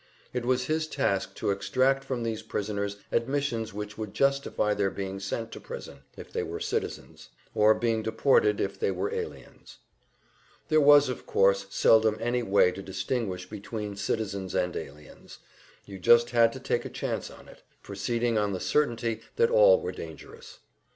It 0.33 0.45
was 0.45 0.65
his 0.65 0.87
task 0.87 1.35
to 1.35 1.51
extract 1.51 2.03
from 2.03 2.23
these 2.23 2.41
prisoners 2.41 2.97
admissions 3.11 3.71
which 3.71 3.99
would 3.99 4.15
justify 4.15 4.73
their 4.73 4.89
being 4.89 5.19
sent 5.19 5.51
to 5.51 5.59
prison 5.59 5.99
if 6.17 6.33
they 6.33 6.41
were 6.41 6.59
citizens, 6.59 7.29
or 7.53 7.75
being 7.75 8.01
deported 8.01 8.59
if 8.59 8.79
they 8.79 8.89
were 8.89 9.13
aliens. 9.13 9.77
There 10.69 10.81
was 10.81 11.07
of 11.07 11.27
course 11.27 11.67
seldom 11.69 12.17
any 12.19 12.41
way 12.41 12.71
to 12.71 12.81
distinguish 12.81 13.47
between 13.47 13.95
citizens 13.95 14.55
and 14.55 14.75
aliens; 14.75 15.37
you 15.85 15.99
just 15.99 16.31
had 16.31 16.51
to 16.53 16.59
take 16.59 16.83
a 16.83 16.89
chance 16.89 17.29
on 17.29 17.47
it, 17.47 17.61
proceeding 17.83 18.39
on 18.39 18.53
the 18.53 18.59
certainty 18.59 19.21
that 19.35 19.51
all 19.51 19.79
were 19.79 19.91
dangerous. 19.91 20.61